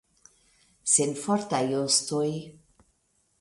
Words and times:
Senfortaj 0.93 1.61
ostoj! 1.81 2.31